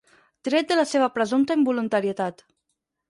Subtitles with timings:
[0.47, 2.43] Tret de la seva presumpta involuntarietat.